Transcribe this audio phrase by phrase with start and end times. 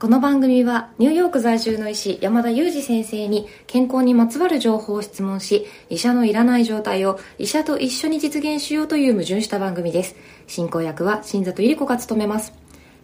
[0.00, 10.16] この番組はニューヨーク在住の医師山田裕二先生に健康にまつわる情報を質問し医者のいらない状態を医者と一緒に実現しようという矛盾した番組です。
[10.48, 12.52] 進行役は新里百合子が務めます。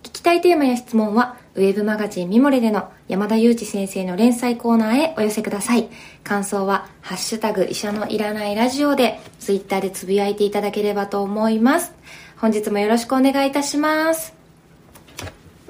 [0.03, 5.89] 聞きたいテーマや質問はウェブマガジンミモレでの山田裕二先生の連載コーナーへお寄せください。
[6.25, 11.93] 感想は「ハッシュタグ医者のいらないラジオ」でツイッターでつぶやいていただければと思います。
[12.37, 14.40] 本日もよろしくお願いいたします。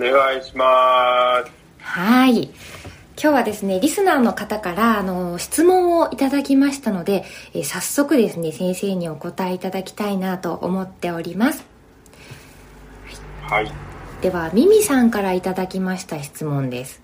[0.01, 1.53] お願いします。
[1.81, 2.45] はい。
[2.45, 2.53] 今
[3.17, 11.67] 日はですねリスナーの方からあの質問をいただきましたので、えー早速ですね先生にお答えいただきたいなと思っております。
[13.43, 13.71] はい。
[14.23, 17.03] ではミミさんからいただきました質問です、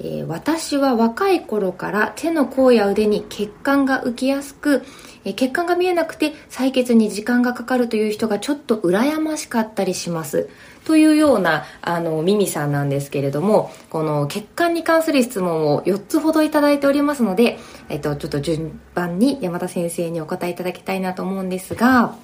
[0.00, 4.84] えー私は若い頃から手の甲や腕に血管が浮きやすく、
[5.24, 10.48] えー血管が見えなくて採血に時間がかかるという人がちょっと羨ましかったりします
[10.84, 22.14] というようなあのミミさんなんですけれどもこの血管に関する質問を4つほどいただいておりますので、えっと、ちょっと順番に山田先生にお答えいただきたいなと思うんですが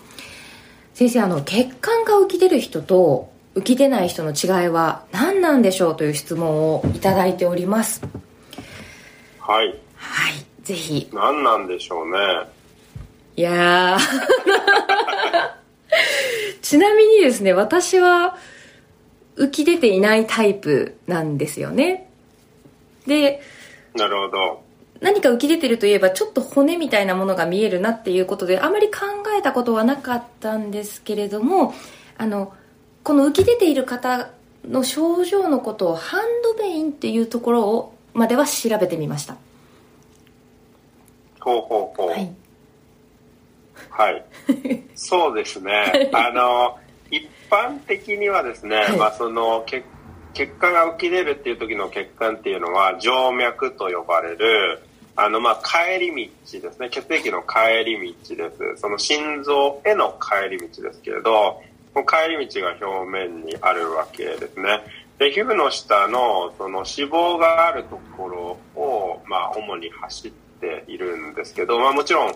[0.94, 8.02] 先生あの血管が浮き出る人と浮き出ない人の違いは何なんでしょうという質問をいただいております。
[9.40, 9.68] はい。
[9.96, 10.34] はい。
[10.62, 11.08] ぜひ。
[11.12, 12.18] 何なんでしょうね。
[13.36, 14.00] いやー
[16.70, 18.36] ちなみにですね私は
[19.34, 22.08] 浮き出ていないタイプなんですよね。
[23.08, 23.42] で
[23.96, 24.62] なるほど。
[25.00, 29.00] 何か浮き出てるといえばちょっと骨みたいなものが見えるなっていうことであまり考
[29.36, 31.74] えたことはなかったんですけれども
[32.16, 32.54] あの
[33.02, 34.30] この浮き出ている方
[34.64, 39.34] の症状のことをハンドベインっていうところをまでは調べてみました。
[41.40, 42.10] ほうほうほう。
[42.10, 42.32] はい
[43.88, 44.24] はい、
[44.94, 46.10] そうですね。
[46.12, 46.78] あの
[47.10, 48.96] 一般的にはですね、はい。
[48.96, 49.82] まあその血
[50.34, 54.80] 血管が浮き出るっていう時の血管っていうのは静脈と呼ばれる
[55.16, 56.88] あのまあ帰り道ですね。
[56.90, 58.80] 血液の帰り道です。
[58.80, 61.60] その心臓への帰り道ですけれど
[61.92, 64.80] この帰り道が表面にあるわけですね。
[65.18, 72.34] で皮膚の下のその脂肪があるところをまあ主に走っているんですけど、まあ、もちろん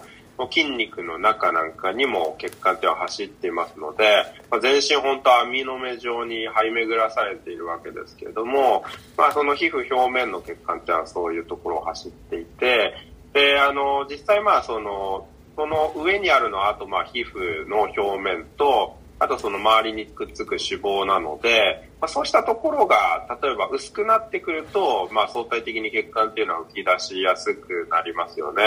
[0.51, 8.85] 筋肉の中なんかにも血管っていうのは走っていますので、まあ、全身本当は網の目状に張り巡らされているわけですけれども、
[9.17, 12.95] まあ、その皮膚表面の血管っていうのはそういうところを走っていて
[13.33, 28.63] であの実際まあそのその上にあるのはあとまあ皮膚の表面とあとその周りにくっつく脂肪なので、まあ、そうしたところが例えば薄くなってくると、まあ、相対的に血管っていうのは浮き出しやすくなりますよね。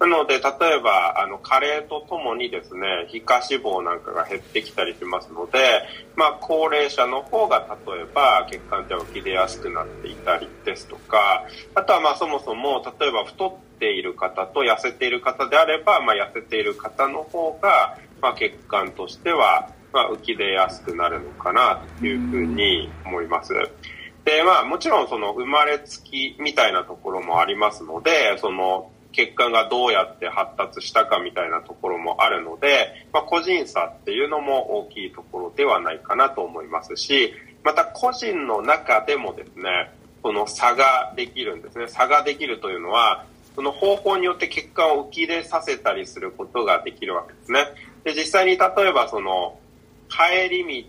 [0.00, 5.58] なので例えばあの加齢とともにですね皮下脂肪なんかが減ってきたりしますので、
[6.16, 11.44] まあ、高齢者の方が例えば血管っては浮き出やすくなっていたりですとか
[11.74, 23.52] あとはまあそもそも例えば太っている方と痩せている方であれば、まあ、痩せている方の方が、まあ、血管としてはまあ、浮き出やすくなるのかなというふうに思います。
[24.24, 37.32] で、まあ、もちろんその生まれつきみたいなところもありますので、その血管がどうやって発達したかみたいなところもあるので、まあ、個人差っていうのも大きいところではないかなと思いますし、
[37.64, 39.90] また個人の中でもですね、
[40.22, 41.88] その差ができるんですね。
[41.88, 43.24] 差ができるというのは、
[43.54, 47.66] その方法によって血管を浮き出させたりすることができるわけですね。
[48.04, 49.58] で、実際に例えばその、
[50.10, 50.84] 帰り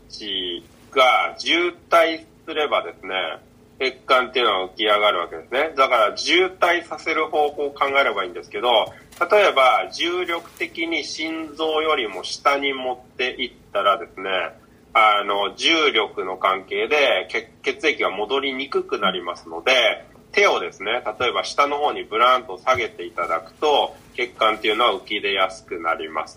[0.92, 3.14] 道が渋滞すればですね、
[3.80, 5.72] 血管っていうのは浮き上がるわけですね。
[5.76, 8.70] だから渋滞させる方法を考えればいいんですけど、
[9.32, 14.30] 例えば重力的に心臓よりも下に持っていったらですね、
[14.94, 17.28] あの、重力の関係で
[17.64, 26.36] 血液が戻りにくくなりますので、手をですね、例えば下の方にブランと下げていただくと、血管っていうのは浮き出やすくなります。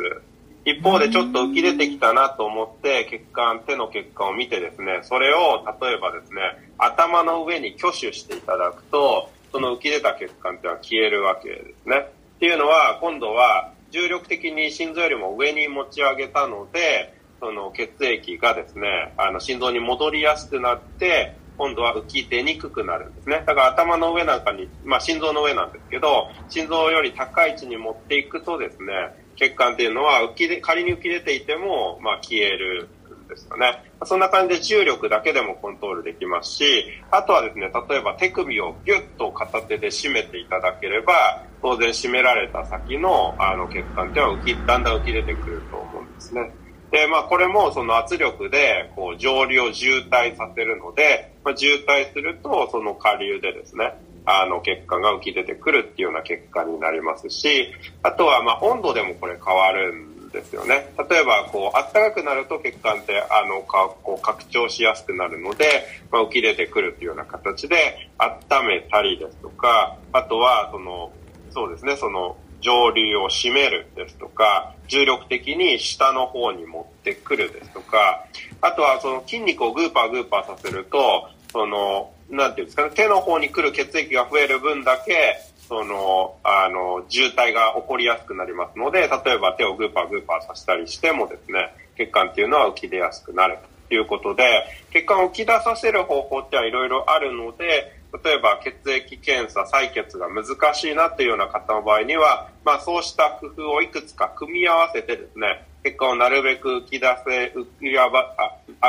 [0.64, 6.40] 一方でちょっと浮き出てきたなと思って血管手の血管を見てですねそれを例えばですね
[6.78, 11.96] 頭の上に挙手していただくとその浮き出た血管っていうのは消えるわけですね。
[11.98, 23.44] っていうのは今度は重力的に心臓よりも上に持ち上げたのでその血液がですねあの心臓に戻りやすくなって今度は浮き出にくくなるんですね。
[23.46, 32.88] だから頭の上なんかに、まあ、心臓の上なんですけど心臓より高い位置に持っていくとですね血管っていうのは浮きで仮に浮き出ていても、まあ、消える
[33.24, 33.82] んですよね。
[34.04, 36.64] そんな感じで重力だけでもコントロールできますし、
[37.10, 46.52] あとはですね、例えば手首をギュッと片手で締めていただければ、当然締められた先のあの血管っていうのは浮き、だんだん浮き出てくると思うんですね。
[46.90, 53.94] で、まあこれもその圧力でこう上流を渋滞させるので、まあ、渋滞するとその下流でですね
[54.26, 57.72] あの血管が浮き出てくるっていうような結果になりますし
[58.02, 60.92] あとはまあ温度でもこれ変わるんですよね。
[61.08, 71.12] 例えばこう暖かくなると血管ってあのかこう拡張しやすくなるので、まあ、浮き出てくるっていうような形で温めたりですとかあとはその
[71.52, 78.26] そうですねその上流を締めるですとか重力的に下の方に持ってくるですとか
[78.60, 85.36] あとはその筋肉をグーパーグーパーさせるとそのなんていうんですかね手の方に来る血液が増える分だけ
[85.68, 108.10] そのあの渋滞が起こりやすくなりますので例えば手をグーパーグーパーさせたりしてもですね血管っていうのは浮き出やすくなるということで血管を浮き出させる方法ってはいろいろあるので例えば血液検査、採血が難しいなというような方の場合には、まあそうした工夫をいくつか組み合わせてですね、結果をなるべく浮き出せ、浮き上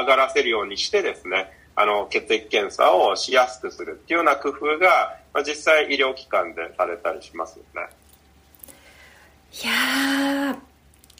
[0.06, 7.90] がらせるようにしてですね、あの、血液検査をしやすくするっていうような工夫が、まあ、実際医療機関でされたりしますよね。
[9.64, 10.58] いやー、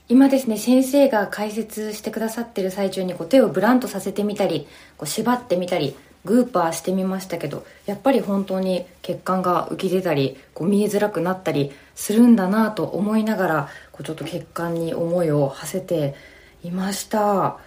[0.08, 4.68] 今ですね、先生が解説してくださってる最中にこう手をブランとさせてみたり、
[4.98, 16.16] こう縛ってみたり、グーパーしてみましたけどやっぱり本当に血管が浮き出たりこう見えづらくなったりするんだなと思いながらこうちょっと血管に思いを馳せて
[16.64, 17.60] いました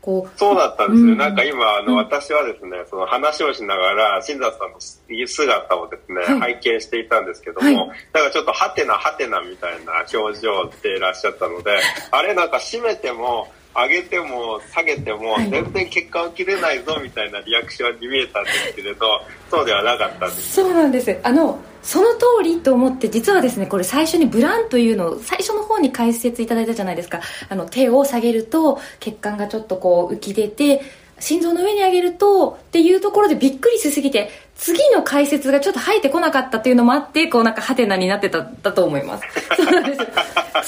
[0.00, 0.38] こう。
[0.38, 7.86] そうだったんですね、うん、なんか今あの、私はですねその話をしながら新里さんの姿をですね、はい、拝見していたんですけども、はい、なん
[8.26, 11.78] かちょっとハテナハテナみたいな表情でいらっしゃったので
[12.10, 19.06] あれなんか閉めても上げても下げても全然血管を切れないぞみたいなリアクションに見えたんですけれど
[19.50, 21.18] そうではなかったんですそうなんです。
[21.22, 27.20] あのその通りと思って実はですねこれ最初にブランというのを最初の方に解説いただいたじゃないですか。
[27.48, 30.82] あの手を下げると血管がちょっとこう浮き出て
[31.20, 39.24] 心臓の上に上げるとっていうところでびっくりしすぎて次の解説がちょっと入ってこなかったっていうのもあってこうなんかハテナになってただと思います。
[39.56, 40.00] そうなんです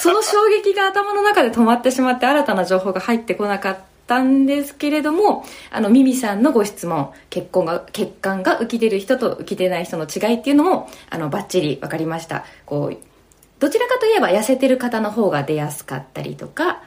[0.02, 12.44] その衝撃が頭の中で止まってしまって新たな情報が入ってこなかったんですけれどもあのミミさんのご質問血管が血管が浮き出る人と浮き出ない人の違いっていうのもあのバッチリ分かりました。
[12.66, 12.96] こう
[13.58, 16.82] どちらかといえば痩せてる方の方が出やすかったりとか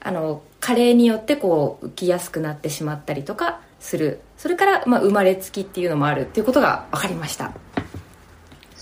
[0.00, 4.20] あの加齢によってこう浮きやすくなってしまったりとかする。
[4.36, 7.52] それから、まあ、生まれつきっていうのもあるっていうことが分かりました。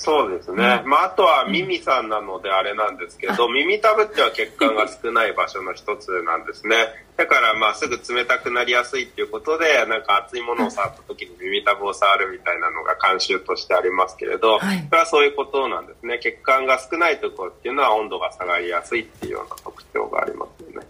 [0.04, 6.76] そうですね、うん、まあ、あとは耳さんなのであれなんですけど、耳たぶっては血管が少ない場所の一つなんですね。
[7.16, 16.18] だからまあすぐ冷たくなりやすいっていうことでなんか熱いものを触った時に耳たぶを触るみたいなのが慣習としてありますけれど、はい、それはそういうことなんですね。
[16.18, 20.86] 血管が少ないところっていうのは温度が下がりやすいっていうような特徴がありますよね。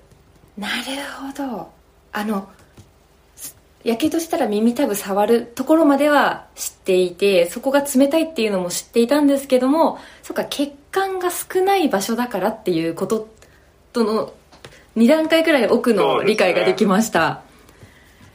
[0.56, 0.74] なる
[1.36, 1.70] ほど。
[2.10, 2.48] あの
[3.84, 13.28] やけどしたら耳たぶ触るところまでは知っていてそこが冷たいっていうのも知っていたんですけどもそっか血管が少ない場所だからっていうこと
[13.92, 14.32] との
[14.96, 17.42] 2段階くらい奥の理解ができました、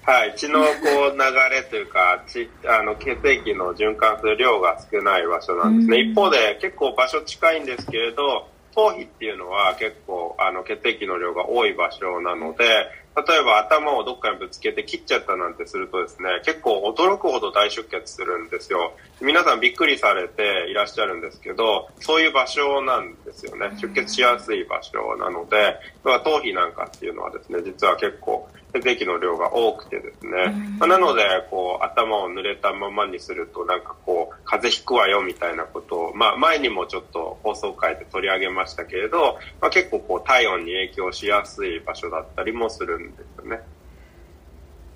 [0.03, 12.65] はい、血のこう流れというか血あの血液の循環する量が少ない場所なんですね、一方で結構場所近いんですけれど頭皮っていうのは結構あの血液の量が多い場所なので
[13.15, 18.93] 例えば頭をどっかにぶつけて切っちゃったなんてするとですね結構驚くほど大出血するんですよ。
[19.21, 23.71] 皆さんびっくりされていらっしゃるんですけどそういう場所なんですよね。
[23.81, 43.61] 出血しやすい場所なので頭皮なんかっていうのはですね実は結構血液の量が多くてですね、まあ、なのでこう頭を濡れたままにするとなんかこう風邪ひくわよみたいなことを、まあ、前にもちょっと放送回で取り上げましたけれど、まあ、結構こう体温に影響しやすい場所だったりもするんですよね。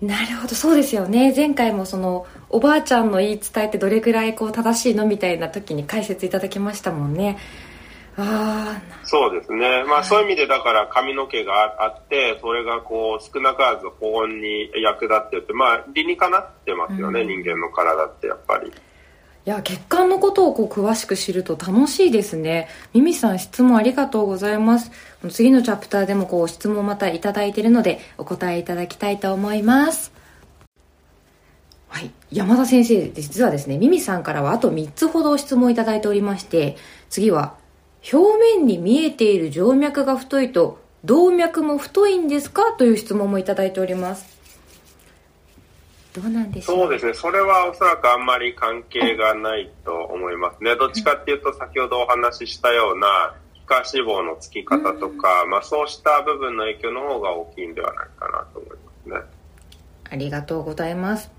[0.01, 1.33] なるほどそうですよね。
[1.35, 7.37] 前回もそのおばあちゃんの言い伝えってどれくらいこう正しいのみたいな時に解説いただきましたもんね。
[8.15, 18.71] あそうですね、まあ、そういう意味でだから髪の毛があってそれがこう少なからず保温に役立ってて、まあ、理にかなってますよね、うん、人間の体ってやっぱり。
[19.45, 22.69] いや血管のことをこう詳しく知ると楽しいですね。
[22.93, 24.89] ミミさん質問ありがとうございます。
[25.29, 30.13] 次のチャプターでもこう質問またいただいているのでお答えいただきたいと思います。
[31.89, 32.11] はい。
[32.31, 36.77] 山田先生実はですねミミさんからはあと3つほど質問いただいておりまして
[37.09, 37.55] 次は
[38.13, 42.71] 表面に見えている静脈が太いと動脈も太いんですか？
[42.77, 44.41] という質問もいただいております。
[46.13, 46.77] どうなんでしょう？
[46.77, 47.13] そうですね。
[47.13, 50.75] それはおそらくあんまり関係がないと思いますね。
[50.75, 59.15] どっちかっていうと先ほどお話ししたような皮下脂肪のつき方とか、まあ、そうした部分の影響の方が大きいんではないかなと思いますね。
[60.11, 61.31] ありがとうございます。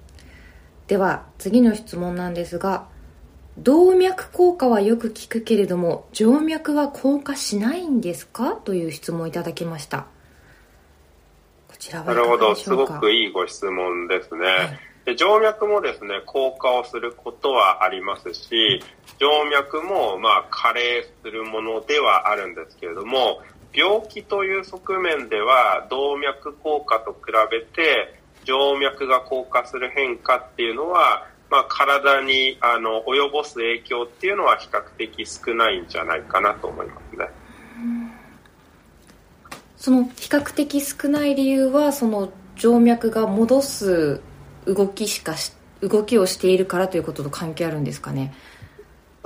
[0.89, 2.89] では次の質問なんですが
[3.57, 8.53] 動脈硬化はよく聞くけれども静脈は硬化しないんですか？
[8.53, 10.01] という質問をいただきました。
[10.01, 10.07] こ
[11.93, 12.55] なるほど。
[12.55, 14.81] すごくいいご質問ですね、はい。
[15.05, 18.83] で静脈もですね硬化をすることはありますし
[19.19, 23.43] 静脈もまあ加齢するものではあるんですけれども
[23.75, 37.29] 病気という側面では動脈硬化と比べて静脈が硬化する変化っていうのは、まあ、体にあの及ぼす影響っていうのは比較的少ないんじゃないかなと思いますね。
[39.85, 44.23] その比較的少ない理由はその静脈が戻す
[44.65, 45.35] 動きしか
[45.83, 48.33] 動きをしているからということと関係あるんですかね？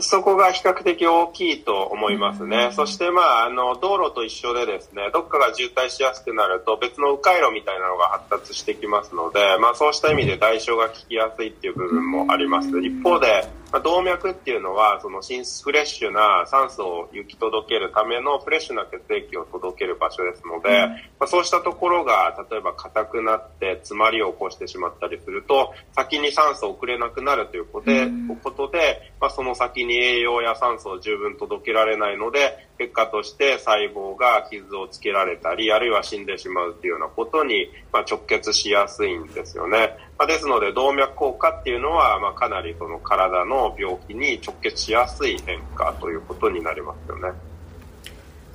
[0.00, 2.70] そこが比較的大きいと思いますね。
[2.72, 12.68] そして、まあ、あの、道路と一緒でですね、どっかが渋滞しやすくなると別の迂回路みたいなのが発達してきますので、まあ、そうした意味で代償が効きやすいっていう部分もあります。
[12.80, 39.96] 一方で、まあ、動脈っていうのはそのフレッシュな酸素を行き届けるためのフレッシュな血液を届ける場所ですので、うん、まあ、そうしたところが例えば硬くなって詰まりを起こしてしまったりすると先に酸素を送れなくなるということでうん、ことでまあ、その先に栄養や酸素を十分届けられないので結果として細胞が傷をつけられたりあるいは死んでしまうというようなことに、まあ、直結しやすいんですよね。
[40.18, 47.30] まあ、ですので動脈硬化っていうのは、まあ、かなりその体の病気に直結しやすい変化ということになりますよね。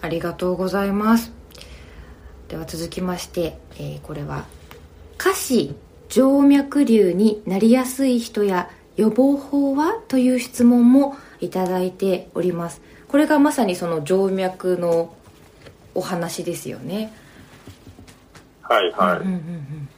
[0.02, 1.32] ありがとうございます。
[2.50, 4.46] では続きまして、えー、これは
[5.18, 5.74] 下肢
[6.10, 12.82] 静脈瘤になりやすい人や予防法はという質問もいただいております。
[13.08, 15.16] これがまさにその静脈の
[15.96, 17.14] お話ですよね。
[18.62, 19.90] はいはい、うんうんうん、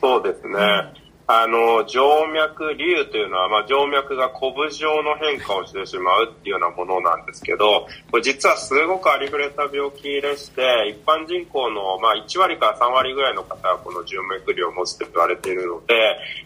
[0.00, 0.58] そうですね、
[0.96, 1.98] うんあの、静
[2.34, 15.94] 脈瘤というのは、まあ、静脈がコブ状の変化をしてしまうっていうようなものなんですけど、これ実はすごくありふれた病気でして、一般人口の、まあ、1割から3割ぐらいの方はこの静脈瘤を持つと言われているので、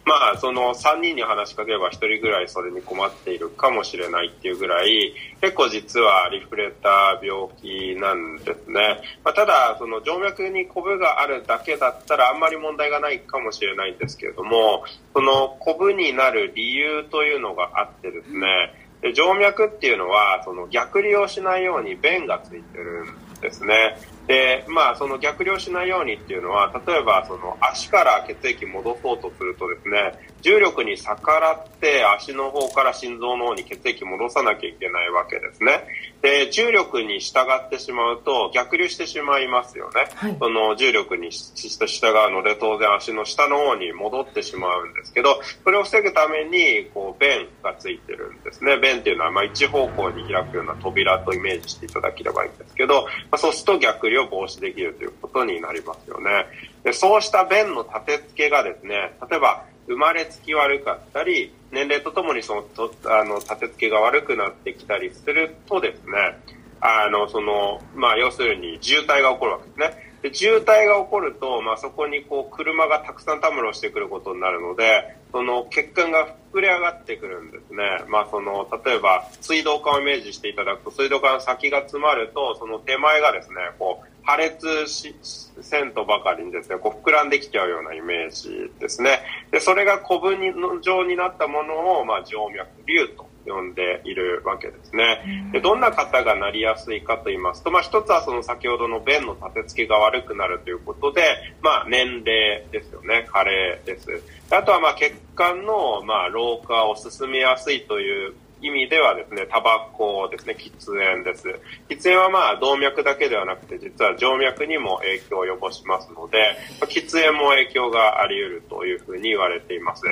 [0.05, 9.01] まあ、その3人に話しかければ1人ぐらいそれに困っているかもしれないっていうぐらい、結構実はありふれた病気なんですね。
[9.25, 14.66] まあ、ただ、その静脈にコブがあるだけだったらあんまり問題がないかもしれないんですけれども、
[15.15, 23.99] そのコブになる理由というのがあってですね、で静脈っていうのはその逆流をしないように弁がついてるんですね。
[24.27, 35.85] で、まあ、その逆流しないようにっていうのは、例えば、その足から血液戻そうとするとですね、重力に逆らって足の方から心臓の方に血液戻さなきゃいけないわけですね。
[36.23, 40.09] で、重力に従ってしまうと逆流してしまいますよね。
[40.15, 48.77] はい、その重力に従うので当然足の下の方に戻ってしまうんですけど、それを防ぐために、こう、弁がついてるんですね。
[48.79, 56.47] 弁っていうのは、まあ、一方向に開くような扉とイメージしていただければいいんですけど、まあ、そうすると逆流を防止できるということになりますよね。
[56.85, 66.39] でそうした便の立て付けがですね、例えば生まれつき悪かったり、年齢とともにそのとあの立て付けが悪くなってきたりするとですね、
[66.81, 70.16] あの、その、まあ、要するに渋滞が起こるわけですね。
[70.27, 85.15] で渋滞が起こると、まあ、そこにこう車がたくさんたむろしてくることになるのでその血管が膨れ上がってくるんですね、まあ、その例えば水道管をイメージしていただくと水道管の先が詰まるとその手前がですねこう破裂し
[85.61, 89.21] せんとばかりにですねこう膨らんできちゃうようなイメージですね。
[89.53, 95.51] でそれが古文状になったものを、まあ、静脈瘤と呼んでいるわけですね。
[95.53, 101.23] でどんな方がなりやすいかと言いますと、まあ、一つはその先ほどの便の立て付けが悪くなるということで、
[101.63, 104.23] まあ、年齢ですよね、加齢です。
[104.51, 111.49] あとはまあ血管のまあ老化を進めやすいという意味ではですね、タバコですね、喫煙です。
[111.89, 120.03] 喫煙はまあ動脈だけではなくて、実は静脈にも影響を及ぼしますので、喫煙も影響があり得るというふうに言われています。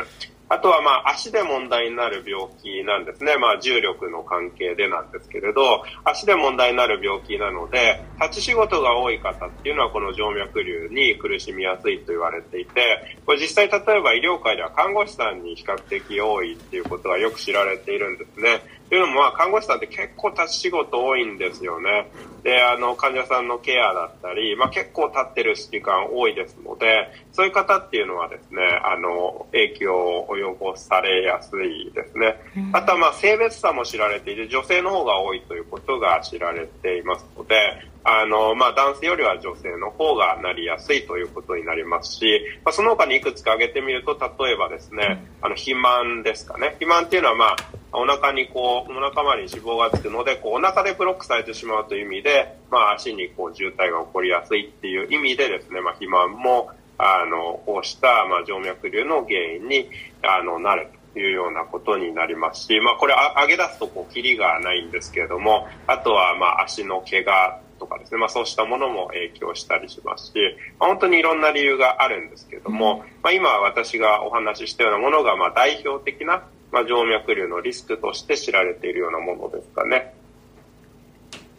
[0.55, 3.37] あとはまあ足で問題になる病気なんですね。
[3.39, 18.63] まあ重力の関係でなんですけれど、足で問題になる病気なので、立ち仕事が多い方っていうのはこの静脈瘤に苦しみやすいと言われていて、これ実際例えば医療界では看護師さんに比較的多いっていうことがよく知られているんですね。
[18.95, 22.09] というのも、まあ、看護師さんって結構立ち仕事多いんですよね。
[22.45, 32.37] で、あの、患者さんのケアだったり、まあ、結構立ってる時間多いですので、そういう方っていうのはですね、あの、影響を及ぼされやすいですね。
[32.73, 37.57] あとは、まあ、性別差も知られていて、女性の方が多いということが知られていますので、
[38.05, 46.69] あの、まあ、男性よりは女性の方がなりやすいということになりますし、まあ、その他にいくつか挙げてみると、例えばですね、あの、肥満ですかね。
[46.69, 47.57] 肥満っていうのは、まあ、
[47.95, 59.91] お腹にこう、お腹周りに脂肪がつくので、こう、お腹でブロックされてしまうという意味で、まあ、足にこう、渋滞が起こりやすいっていう意味でですね、まあ、肥満も、あの、こうした、まあ、静脈瘤の原因に、
[60.23, 70.35] あの、なるというようなことになりますし、まあ、これ、上げ出すと、こう、キリがないんですけれども、あとは、まあ、足の怪我とかですね、まあ、そうしたものも影響したりしますし、
[70.79, 80.15] まあ、本当にいろんな理由があるんですけれども、まあ、今私がお話ししたようなものが、まあ、代表的な、まあ、静脈瘤のリスクとして知られているようなものですかね。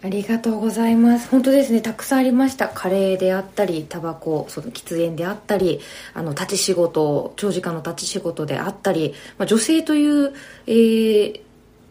[0.06, 1.30] ありがとうございます。
[1.30, 2.70] 本当ですね、たくさんありました。
[2.70, 5.80] カレーであったり、タバコ、その喫煙であったり、
[6.14, 10.34] あの、立ち仕事、長時間の立ち仕事であったり、まあ、女性という、
[10.68, 11.42] えー、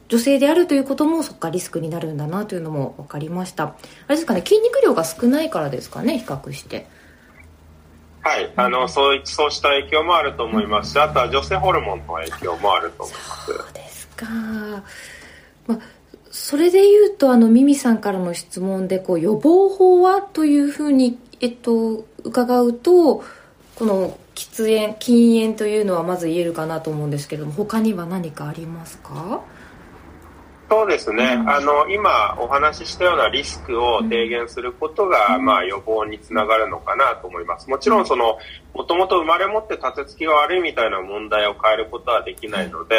[0.08, 3.64] 女性であるということもそっかリスクになるんだなというのも分かりました。
[3.64, 3.74] あ
[4.08, 6.86] れですかね筋肉量が少ないからですかね比較して。
[8.20, 13.46] はい、あの、そう、そうした影響もあると思いますし、あとは女性ホルモンの影響もあると思います。
[13.46, 14.26] そうですか。
[15.66, 15.78] まあ、
[16.30, 23.22] それで言うと、あの、ミミさんからの質問で、こう、予防法はというふうに、えっと、伺うと、
[23.76, 29.42] この喫煙、禁煙というのはまず言えるかなと思うんですけども、他には何かありますか？
[30.74, 37.70] そうですね、あの今お話ししたようなリスクを低減することが、まあ、予防につながるのかなと思います。
[37.70, 38.38] もちろんその、
[38.74, 42.96] もともと生まれ持って立て付きが悪いみたいな問題を変えることはできないので、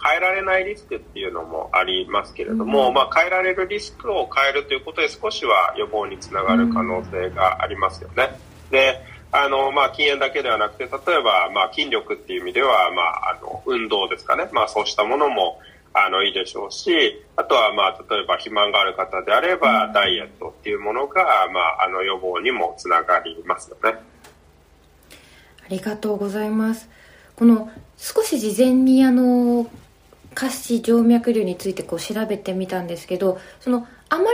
[0.00, 8.38] 変えられないリスクっていうのもありますけれども、まあ、変えられるリスクを変えるということで少しは予防につながる可能性がありますよね。
[8.70, 9.02] で
[9.32, 14.48] あの、まあ、禁煙だけではなくて、例えば、まあ、筋力っていう意味では、まあ、あの、運動ですかね。
[14.52, 15.60] まあ、そうしたものも、
[15.98, 23.98] あのいいでしょうしあとは、まあ、例えば肥満がある方であれば、ダイエットっていうものが、まあ、あの予防にもつながりますよね。
[25.64, 26.88] ありがとうございます。
[27.34, 29.68] この少し事前にあの
[30.34, 34.24] 下肢静脈瘤についてこう調べてみたんですけどそのあま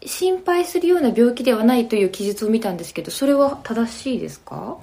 [0.00, 4.78] り心配するような病気ではないという記述を見たんですけどそれは正しいですか？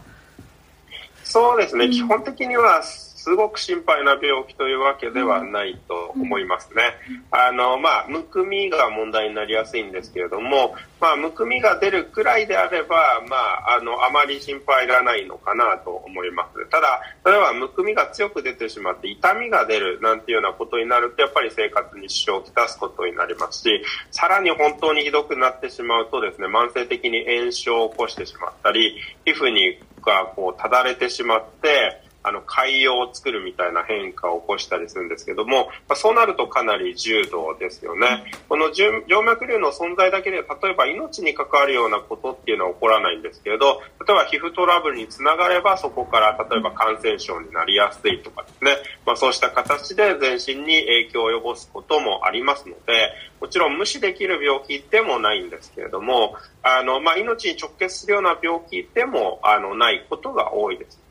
[1.24, 2.84] そうですね、うん、基本的には
[3.24, 6.84] すごく心配な病気というわけではないと思いますね。
[7.32, 16.66] あの、まあ、むくみが問題になりやすいんですけれども、まあ、むくみが出るくらいであれば、まあ、あの、あまり心配いらないのかなと思います。
[16.70, 23.82] ただ、例えば、むくみが強く出てしまって痛みが出るなんていうようなことになると、やっぱり生活に支障をきたすことになりますし、
[24.12, 38.32] さらに本当にひどくなってしまうとですね、慢性的に炎症を起こしてしまったり、皮膚にがこう、ただれてしまって、あの海洋を作るみたいな変化を起こしたりするんですけども、まあ、そうなるとかなり重度ですよね。
[38.48, 61.03] この静脈瘤の存在だけで例えば命に関わるようなことっていうのは起こらないんですけれど例えば皮膚トラブルにつながればそこから例えば感染症になりやすいとかですね、まあ、そうした形で全身に影響を及ぼすこともありますのでもちろん無視できる病気でもないんですけれどもあの、まあ、命に直結するような病気でもあのないことが多いです。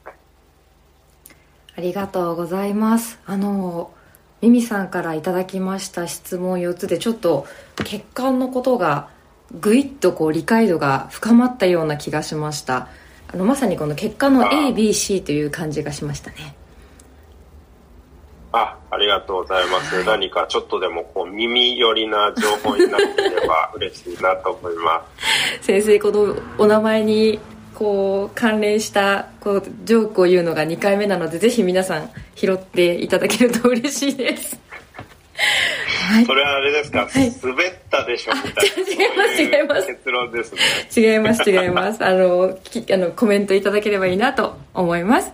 [1.76, 3.18] ありがとうございます。
[3.26, 3.92] あの
[4.40, 7.46] ミミさんからいただきました質問4つでちょっと
[7.84, 9.08] 血管のことが
[9.60, 12.88] ぐいっとこう理解度が深まったような気がしました。
[13.32, 16.54] あのまさにこの血管の ABC という感じがしましたね。
[18.52, 25.02] あありがとうございます、はい、何かちょっとでもこう耳寄りな情報になっていれば嬉しいなと思いま
[25.60, 25.62] す。
[25.64, 27.40] 先生このお名前に
[27.74, 34.60] こう関連したこうジョークを言うのが2回目なのでぜひ皆さん拾っていただけると嬉しいです。
[36.08, 39.04] はい、それはあれですか、はい、滑ったでしょみたいな。
[39.04, 39.86] 違います違います。
[39.86, 40.60] 結論ですね。
[40.94, 42.04] 違います違います。
[42.04, 45.32] あのきあのコメントいただければいいなと思います、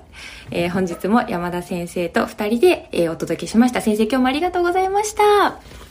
[0.51, 3.81] えー、本日も山田先生と2人で、えー、お届けしました。
[3.81, 5.88] 先生今日もありがとうございました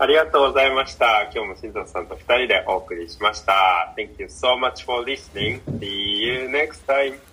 [0.00, 1.24] ありがとうございました。
[1.24, 3.92] 今日も新藤さんと二人でお送りしました。
[3.98, 5.60] Thank you so much for listening.
[5.78, 7.29] See you next time.